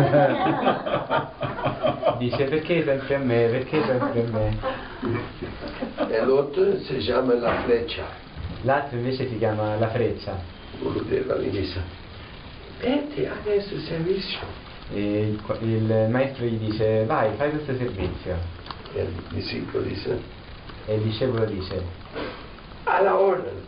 [2.17, 4.57] dice perché sempre a me, perché sempre a me.
[6.09, 8.03] El otro se llama la flecha.
[8.63, 10.35] L'altro invece si chiama la freccia.
[10.81, 11.79] Gurudeva le dice,
[12.81, 14.39] vete, haga ese servicio.
[14.93, 18.35] E il, il maestro gli dice vai, fai questo servizio.
[18.93, 20.19] El discípulo dice,
[20.85, 21.81] E il discepolo dice
[22.83, 23.63] a la orden,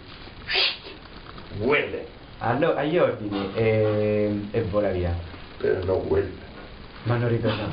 [0.46, 2.06] Shht, huele,
[2.40, 5.16] "Allo- agli ordini e, e vola via.
[5.58, 6.46] pero no vuelve.
[7.04, 7.66] Ma non ritorna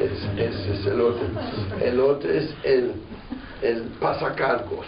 [0.00, 1.26] Es- ese es el otro.
[1.80, 2.92] El otro es el,
[3.62, 4.86] el pasacargos.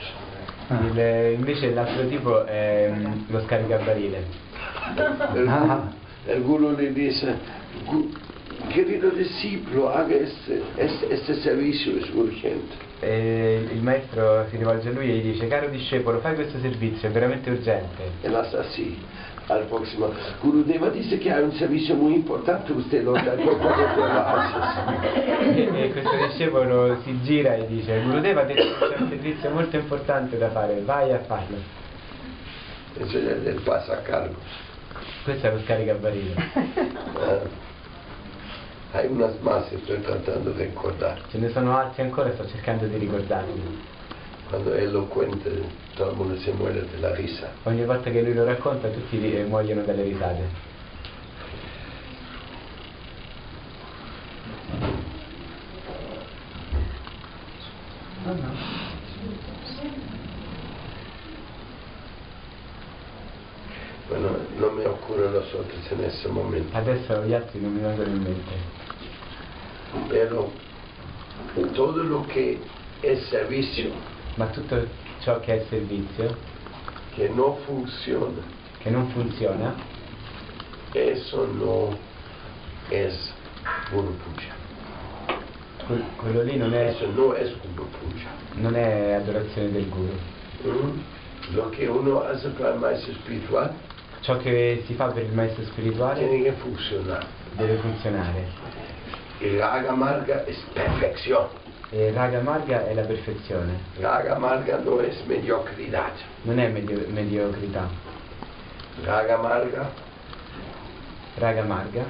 [0.67, 0.77] Più.
[0.77, 4.25] Il- invece l'altro tipo è mm, lo scaricabarile.
[6.27, 7.37] El guru le dice,
[7.85, 8.11] "Gu-
[8.69, 10.17] querido discípulo, haga
[11.35, 12.75] servicio, es urgente.
[13.01, 17.09] E il maestro si rivolge a lui e gli dice caro discepolo fai questo servizio,
[17.09, 18.13] è veramente urgente.
[18.23, 18.97] Hace así.
[19.47, 23.35] Al próximo, Gurudeva dice que hay un servicio muy importante, usted lo da.
[25.55, 29.51] E, e questo discepolo si gira e dice Gurudeva ha detto che c'è un servizio
[29.51, 31.59] molto importante da fare, vai a farlo.
[32.97, 34.39] Eso es el pasacargos.
[35.25, 36.35] Questo è lo scaricabarile.
[37.17, 37.63] Ah.
[38.95, 41.21] Hay unas más, estoy tratando de recordar.
[41.31, 43.61] Ce ne sono altri ancora, sto cercando di ricordarli.
[44.51, 45.51] Cuando él lo cuenta,
[45.97, 47.53] todo el mundo se muere de la risa.
[47.65, 49.17] Ogni volta che lui lo racconta tutti
[49.49, 50.73] muoiono dalle risate.
[64.09, 64.29] Bueno,
[64.59, 66.77] no me ocurren los otros en este momento.
[66.77, 68.53] Adesso gli altri non mi vengono in mente.
[70.09, 70.53] Pero
[71.75, 72.61] todo lo que
[73.03, 73.91] es servicio
[74.37, 74.87] Ma tutto
[75.21, 76.37] ciò che è servizio,
[77.15, 78.43] que no funciona,
[78.79, 79.75] che non funziona,
[80.93, 81.97] eso no
[82.89, 83.33] es
[83.91, 84.53] Guru Puja.
[85.87, 88.29] que- quello lì non è, Eso no es Guru Puja.
[88.55, 90.19] non è adorazione del guru.
[90.67, 91.01] ¿Mm?
[91.55, 93.71] Lo que uno hace para el maestro espiritual
[94.21, 98.47] Ciò che si fa per il maestro spirituale deve funzionare.
[99.39, 101.47] Y Raga Marga es perfección.
[101.91, 106.13] E raga marga è la perfezione, Raga Marga no es mediocridad.
[106.43, 107.89] non è medio- mediocrità.
[109.05, 109.91] Raga Marga
[111.37, 112.05] Raga marga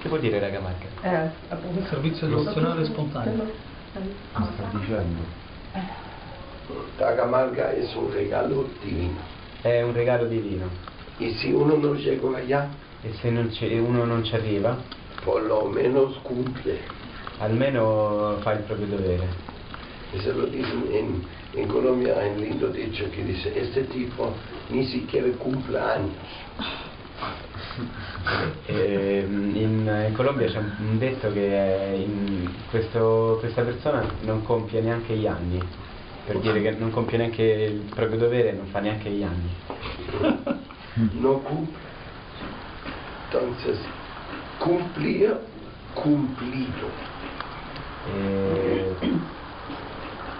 [0.00, 0.86] Che vuol dire raga marga?
[1.02, 1.84] Eh, appunto.
[1.88, 3.46] servizio devozionale spontaneo
[4.30, 5.22] sta dicendo?
[6.98, 9.18] Raga Marga es un regalo divino.
[9.62, 10.68] È un regalo divino
[11.18, 12.68] Y si uno no llegó allá,
[13.02, 14.76] e se non uno non ci arriva,
[15.24, 16.78] por lo menos cumple.
[17.38, 19.26] almeno fa il proprio dovere.
[20.12, 24.32] Eso lo dicen en, en Colombia, hay un lindo dicho que dice, este tipo
[24.70, 26.26] ni siquiera cumple años.
[28.66, 34.80] E, mm, in, in Colombia c'è un, detto che in- questo- questa persona non compie
[34.80, 35.58] neanche gli anni,
[36.26, 39.50] per dire che non compie neanche il proprio dovere, non fa neanche gli anni.
[41.12, 41.87] No cumple.
[43.30, 43.78] Entonces,
[44.58, 45.36] cumplir,
[45.94, 46.88] cumplido.
[48.10, 48.86] E,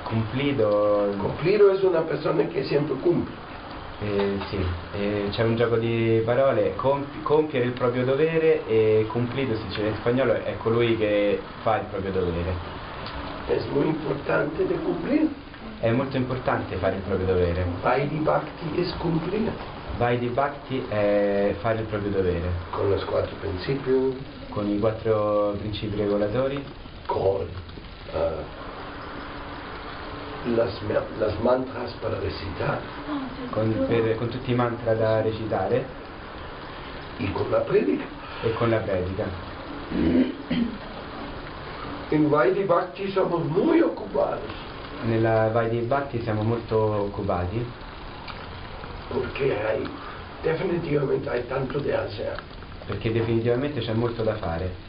[0.09, 3.35] cumplido, Cumplido es una persona que siempre cumple.
[4.01, 4.59] Eh, sì,
[4.97, 9.83] eh, c'è un gioco di parole, compi- compiere il proprio dovere e cumplido si dice
[9.83, 12.55] in spagnolo è colui che fa il proprio dovere.
[13.49, 15.29] Es muy importante de cumplir.
[15.81, 17.67] È molto importante fare il proprio dovere.
[17.83, 19.53] Bhakti es cumplir.
[19.99, 24.15] Vai di Bhakti è fare il proprio dovere, Con los cuatro principios,
[24.51, 26.65] con i quattro principi regolatori,
[27.07, 27.45] con
[28.13, 28.31] eh,
[30.55, 30.81] las,
[31.19, 32.81] las mantras para recitar
[33.51, 35.85] con, per- con tutti i mantra da recitare?
[37.19, 38.05] Y con la predica.
[38.45, 39.25] e con la predica.
[42.11, 44.49] En Vaidhi Bhakti somos muy ocupados
[45.05, 47.63] Nella Vai di Bhakti siamo molto occupati
[49.13, 49.85] porque hay,
[50.43, 52.37] definitivamente hay tanto de hacer.
[52.87, 54.87] perché definitivamente c'è molto da fare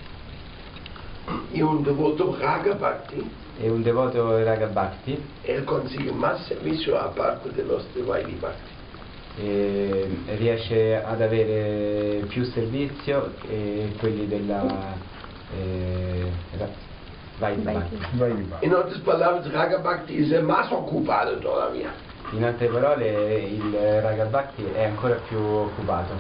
[1.52, 3.30] Y un devoto Raga Bhakti,
[3.60, 8.72] e un devoto Raga Bhakti él consigue más servicio aparte de los de Vaidhi Bhakti.
[9.38, 14.96] eh, riesce ad avere più servizio che quelli della
[15.56, 16.88] eh, ra-
[17.38, 17.96] Vai di Bhakti.
[18.66, 21.90] En otras palabras, Raga Bhakti es el más ocupado todavía.
[22.32, 26.14] In altre parole il Raga Bhakti è ancora più occupato,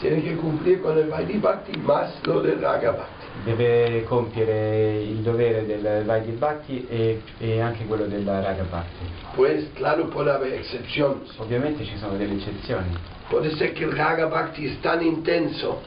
[0.00, 3.24] Tiene que cumplir con el Vaidhi Bhakti más lo del Raga Bhakti.
[3.44, 9.06] deve compiere il dovere del Vai di Bhakti e, e anche quello della Raga Bhakti.
[9.34, 11.32] Pues claro, puede haber excepciones.
[11.38, 12.96] Ovviamente ci sono delle eccezioni.
[13.28, 15.82] Puede ser que el Raga Bhakti es tan intenso,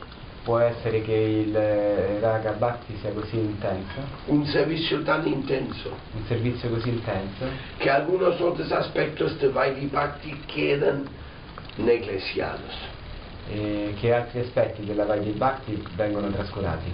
[0.48, 6.24] Può essere che il eh, Raga Bhakti sia così intenso, un servicio tan intenso, un
[6.26, 7.46] servizio così intenso,
[7.78, 11.06] que algunos otros aspectos de Vaidhi Bhakti quedan
[11.76, 12.96] negligiados.
[13.50, 16.94] e che altri aspetti della Vai di Bhakti vengono trascurati.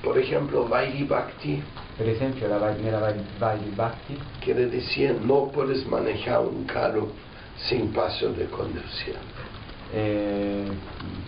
[0.00, 1.62] Por ejemplo, Vaidhi Bhakti
[1.94, 7.12] Per esempio la nella Vai, Vai di Bhakti quiere decir no puedes manejar un carro
[7.68, 9.16] sin paso de conducción.
[9.94, 10.64] eh,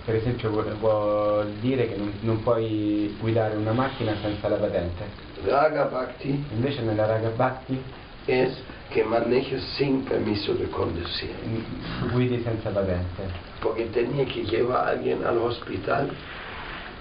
[0.07, 5.05] per esempio vuol, dire che non, non puoi guidare una macchina senza la patente.
[5.45, 7.79] Raga Bhakti Invece nella Raga Bhakti
[8.27, 8.57] es
[8.91, 11.31] que manejes sin permiso de conducir.
[11.45, 13.23] mm, guidi senza patente.
[13.61, 16.11] Porque tenía que llevar a alguien al hospital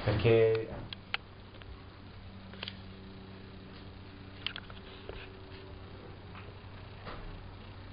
[0.04, 0.68] Perché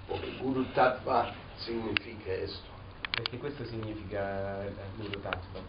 [0.08, 2.68] porque Guru Tattva significa esto,
[3.10, 5.60] Perché questo significa eh, Guru Tattva,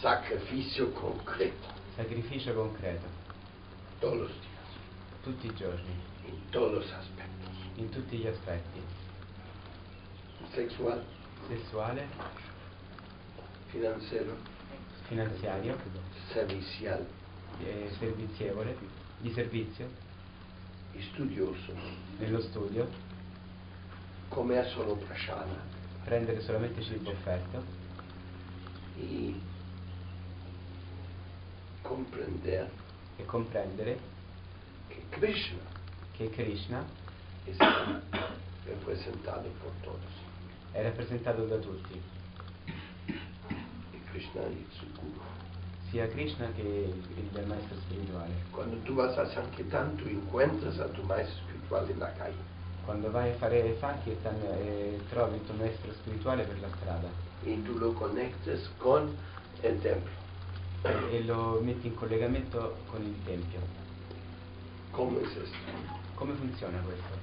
[0.00, 3.06] sacrificio concreto, sacrificio concreto,
[3.98, 4.30] todos
[5.22, 5.94] tutti i giorni,
[6.26, 8.80] en todos aspectos, in tutti gli aspetti,
[10.52, 11.02] sexual,
[11.48, 12.06] sessuale,
[13.68, 14.36] financiero,
[15.08, 15.78] finanziario,
[16.32, 17.06] servicial,
[17.62, 18.76] eh, servizievole,
[19.18, 19.88] di servizio,
[20.94, 21.74] estudioso,
[22.18, 22.88] nello studio,
[24.30, 25.58] comer solo prashana
[26.04, 27.62] prendere solamente cibo offerto
[28.96, 29.38] y
[31.82, 32.70] comprender
[33.18, 33.98] e comprendere
[34.88, 35.60] que Krishna
[36.16, 36.84] che Krishna
[37.46, 38.00] está
[38.66, 40.12] representado por todos.
[40.72, 42.00] è rappresentato da tutti,
[43.06, 45.20] Y Krishna es su guru.
[45.90, 48.32] sia Krishna che il, il maestro spirituale.
[48.52, 52.38] Cuando tú vas a Sankirtan, tú encuentras a tu maestro espiritual en la calle.
[52.84, 57.08] Quando vai a fare Sankirtan eh, trovi il tuo maestro spirituale per la strada
[57.44, 59.14] y tú lo conectas con
[59.62, 60.10] el templo.
[60.82, 63.60] e, e lo metti in collegamento con il Tempio.
[64.92, 65.56] ¿Cómo es esto?
[66.14, 67.14] Come funziona questo?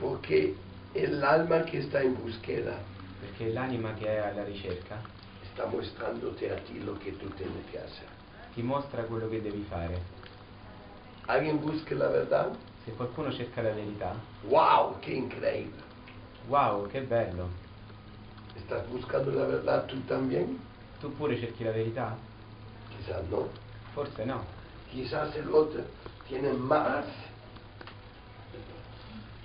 [0.00, 0.54] Porque
[0.94, 2.76] el alma que está en búsqueda
[3.20, 5.00] Perché l'anima che è alla ricerca
[5.42, 8.06] está mostrándote a ti lo tú tienes que hacer.
[8.54, 10.00] ti mostra quello che devi fare.
[11.26, 12.56] ¿Alguien busca la verdad?
[12.88, 14.98] Se qualcuno cerca la verità, ¡Wow!
[15.00, 15.82] ¡Qué increíble!
[16.48, 17.46] wow, che bello!
[18.56, 20.58] ¿Estás buscando la verdad tú también?
[20.98, 22.16] Tu pure cerchi la verità?
[22.88, 23.50] Quizás no.
[23.92, 24.42] Forse no.
[24.90, 25.82] Quizás el otro
[26.28, 27.04] tiene más.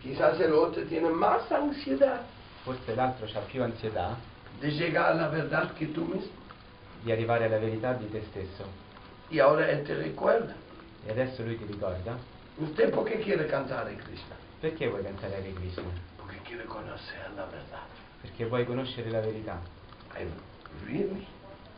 [0.02, 2.22] Quizás el otro tiene más ansiedad
[2.64, 4.16] Forse l'altro ha più ansietà
[4.62, 6.32] de llegar a la verdad que tú mismo.
[7.02, 8.66] di arrivare alla verità di te stesso.
[9.38, 10.56] Ahora él te recuerda.
[11.06, 12.33] E adesso lui ti ricorda.
[12.58, 14.36] ¿Usted por qué quiere cantar a Krishna?
[14.60, 15.84] Perché vuoi cantare Hare Krishna?
[16.16, 17.82] Porque quiere conocer la verdad.
[18.22, 19.60] Perché vuoi conoscere la verità.
[20.14, 20.28] Ay,
[20.86, 21.26] really?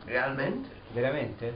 [0.04, 0.68] ¿Realmente?
[0.92, 1.52] Veramente?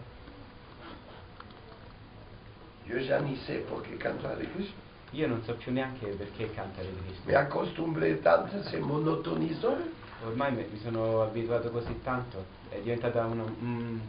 [3.23, 4.75] Ni sé por qué canto Hare Krishna.
[5.13, 7.39] Io non so più neanche perché canta Hare Krishna.
[7.39, 9.77] acostumbré tanto, se monotonizó.
[10.25, 14.01] Ormai mi mi sono abituato così tanto, è diventata una- un-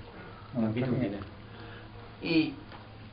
[0.53, 1.19] un'abitudine.
[2.21, 2.55] Y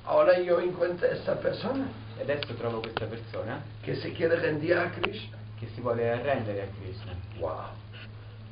[0.08, 1.86] ahora yo encuentro a esta persona.
[2.18, 5.36] E adesso trovo questa persona que se quiere rendir a Krishna.
[5.58, 7.12] che si vuole arrendere a Krishna.
[7.38, 7.70] Wow,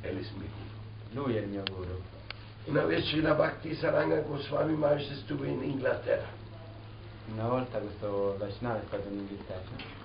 [0.01, 1.25] él es mi guru.
[1.25, 2.01] Lui è il mio guru.
[2.65, 6.27] Una vez Srila Bhakti Saranga Goswami Maharaj estuve in Inghilterra
[7.31, 9.95] Una volta questo Vaishnava è stato in Inghilterra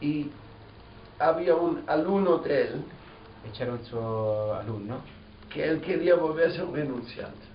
[0.00, 0.30] y
[1.16, 2.84] había un alumno de él
[3.42, 5.02] e c'era un suo alunno
[5.48, 7.47] que él quería volverse un renunciante.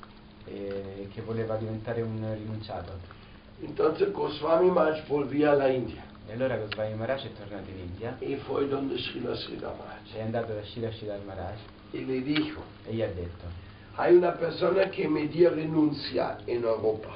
[0.45, 2.91] Eh, che voleva diventare un rinunciato.
[3.61, 8.15] Entonces Goswami Maharaj volvía a la India E allora Goswami Maharaj è tornato in India
[8.19, 11.59] y fue donde Srila Srila è Maharaj andato da Shira Shidar Maharaj
[11.91, 13.45] y le dijo, e gli ha detto
[13.95, 17.09] hay una persona que me dio renuncia en Europa.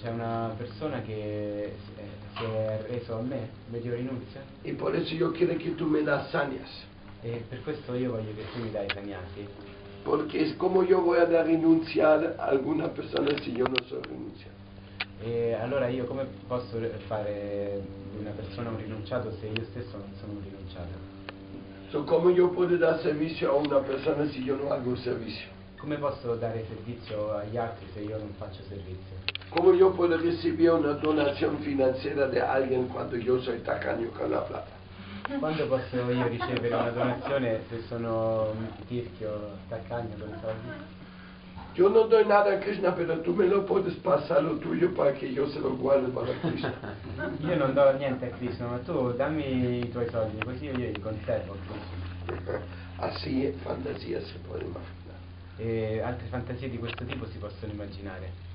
[0.00, 4.72] c'è una persona che si è- si è reso a me, mi dio rinunzia Y
[4.72, 6.70] por eso yo quiero que tú me das sanias.
[7.20, 9.46] e per questo io voglio che tu mi dai sannyasi
[10.04, 14.02] Porque es como yo voy a dar renunciar a alguna persona si yo no soy
[14.02, 14.62] renunciante.
[15.24, 17.80] e allora io come posso fare
[18.10, 21.10] di una persona un rinunciato se io stesso non sono un rinunciato?
[21.90, 25.46] So, ¿Cómo yo puedo dar servicio a una persona si yo no hago servicio?
[25.78, 29.16] Come posso dare servizio agli altri se io non faccio servizio?
[29.50, 34.40] ¿Cómo yo puedo recibir una donación financiera de alguien cuando yo soy tacaño con la
[34.44, 34.81] plata?
[35.38, 40.68] Quando posso io ricevere una donazione se sono un tirchio, taccagno con i soldi?
[41.74, 45.14] Yo no doy nada a Krishna, pero tú me lo puedes pasar lo tuyo para
[45.14, 46.74] que yo se lo guarde para Krishna.
[47.40, 51.00] Io non do niente a Krishna, ma tu dammi i tuoi soldi, così io li
[51.00, 51.56] conservo.
[52.98, 55.02] Así fantasía se puede imaginar.
[55.56, 58.51] E altre fantasie di questo tipo si possono immaginare.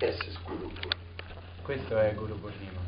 [0.00, 0.96] Ese es Guru Purna.
[1.62, 2.80] Questo è Guru Purnima.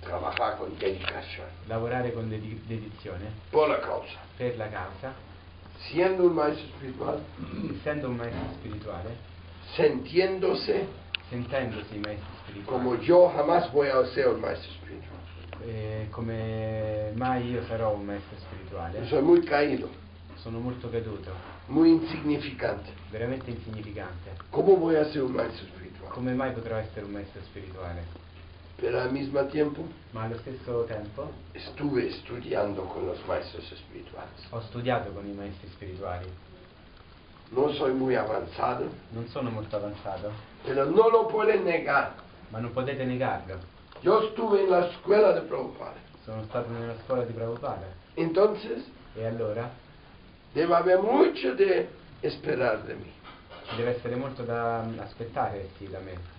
[0.00, 1.46] Trabajar con dedicación.
[1.68, 4.18] Lavorare con dedi- dedizione Por la causa.
[4.36, 5.28] per la causa,
[5.90, 7.22] Siendo un maestro espiritual,
[7.74, 9.16] essendo un maestro spirituale,
[9.74, 10.86] sintiéndose
[11.30, 15.18] sentendosi maestro spirituale, yo jamás voy a ser un maestro espiritual.
[15.64, 19.88] eh, come mai io sarò un maestro spirituale, soy muy caído,
[20.42, 21.30] sono molto caduto,
[21.66, 22.90] muy insignificante.
[23.10, 24.30] veramente insignificante.
[24.50, 26.10] ¿Cómo voy a ser un maestro espiritual?
[26.12, 28.04] Come mai potrò essere un maestro spirituale?
[28.76, 34.46] Pero al mismo tiempo Ma allo stesso tempo estuve estudiando con los maestros espirituales.
[34.50, 36.26] ho studiato con i maestri spirituali.
[37.50, 40.30] No soy muy avanzado, Non sono molto avanzato,
[40.64, 42.14] pero no lo pueden negar.
[42.50, 43.58] ma non potete negarlo.
[44.00, 45.98] Yo estuve en la escuela de Prabhupada.
[46.24, 47.86] Sono stato nella scuola di Prabhupada.
[48.14, 48.84] Entonces,
[49.16, 49.68] E allora
[50.52, 51.88] debe haber mucho de
[52.22, 53.12] esperar de mí.
[53.68, 56.38] ci deve essere molto da aspettare sì, da me.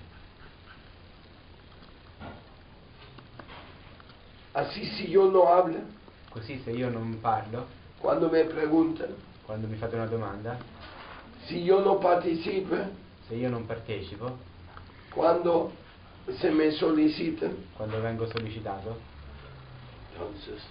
[4.53, 5.99] Así si yo no hablo,
[6.31, 9.13] Così se io non parlo, cuando me preguntan,
[9.45, 10.57] quando mi fate una domanda,
[11.45, 12.77] si yo no participo,
[13.27, 14.37] se io non partecipo,
[15.09, 15.73] cuando
[16.37, 18.97] se me solicitan, quando vengo sollecitato,
[20.13, 20.61] entonces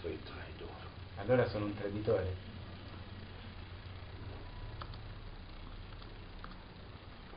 [0.00, 0.43] soy traidor.
[1.18, 2.52] Allora sono un traditore.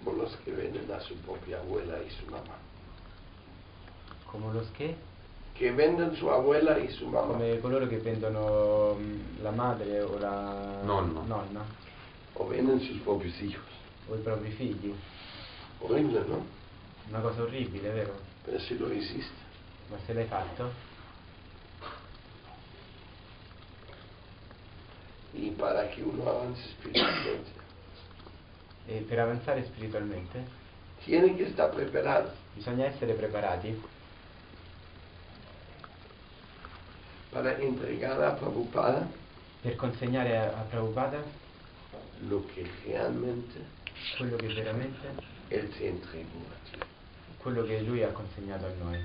[0.03, 2.55] Como los que venden a su propia abuela y su mamá.
[4.32, 4.95] Come lo che?
[5.53, 7.28] Que venden su abuela y su mamá.
[7.34, 8.97] Come coloro che vendono
[9.41, 11.23] la madre o la Nonno.
[11.23, 11.65] nonna
[12.34, 13.65] O venden sus propios hijos.
[14.09, 14.93] o i propri figli.
[15.80, 16.45] Horrible, ¿no?
[17.09, 18.13] Una cosa orribile, vero?
[18.43, 19.45] Pero si lo hiciste.
[19.89, 20.69] Ma se l'hai fatto,
[25.34, 27.51] Y para que uno avance espiritualmente,
[28.88, 30.43] e per avanzare spiritualmente?
[31.03, 33.80] Tiene que estar preparado bisogna essere preparati?
[37.30, 39.07] Para entregar a Prabhupada.
[39.61, 41.23] Per consegnare a, a Prabhupada?
[42.28, 43.75] Lo que realmente
[44.17, 45.07] quello che veramente,
[45.49, 46.78] entregó a ti.
[47.38, 49.03] quello che lui ha consegnato a noi.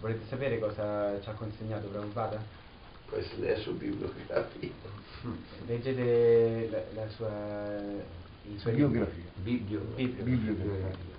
[0.00, 2.42] Volete sapere cosa ci ha consegnato Prabhupada?
[3.10, 4.70] Pues lee su bibliografía.
[5.66, 7.30] Leggete la, la sua,
[8.44, 9.24] i suoi Biografia.
[9.42, 10.24] Biblio, Biblio.
[10.24, 11.18] Bibliografia.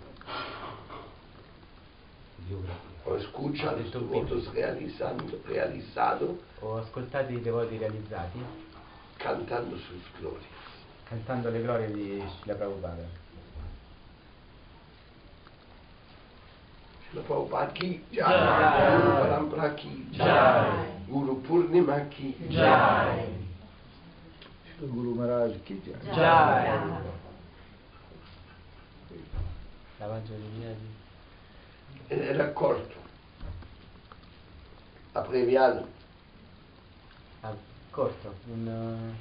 [2.47, 2.89] Biografia.
[3.03, 8.39] O escucha los Detto devotos realizando, realizado, Ho ascoltato i devoti realizzati
[9.17, 10.45] cantando sus glorias.
[11.03, 13.03] cantando le glorie di Srila Prabhupada.
[17.11, 18.23] Srila Prabhupada ki Jai.
[18.23, 19.01] Jai.
[19.01, 20.87] Guru Parampara ki Jai.
[21.09, 22.35] Guru Purnima ki
[24.71, 26.15] Shri Guru Maharaj ki jai.
[26.15, 26.79] Jai.
[29.99, 30.87] Lavaggio dei piedi.
[32.07, 32.95] Era corto,
[38.47, 39.13] un,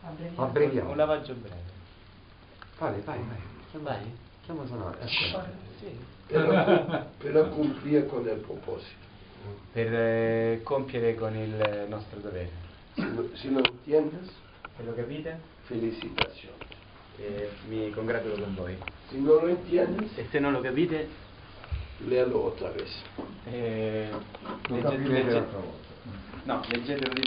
[0.00, 0.42] Abbreviato.
[0.42, 0.90] Abbreviamo.
[0.90, 1.72] un lavaggio breve.
[2.78, 3.82] Vai, vai, vai.
[3.82, 4.16] Vai.
[4.44, 5.02] Chiama sonore.
[5.02, 5.50] Aspetta.
[5.78, 6.13] Sì.
[6.28, 9.02] Pero, pero cumplir con el propósito.
[9.72, 12.50] Per eh, compiere con il nostro dovere.
[12.94, 14.30] Si lo, si lo entiendes,
[14.76, 16.58] Se lo capite, felicitaciones.
[17.18, 18.76] eh, mi congratulo con voi.
[19.10, 21.08] Si no lo entiendes, E se non lo capite,
[22.06, 22.90] léalo otra vez.
[23.46, 24.08] eh,
[24.68, 25.88] Lo legge- capirete legge- l'altra volta.
[26.44, 27.20] no, leggetelo di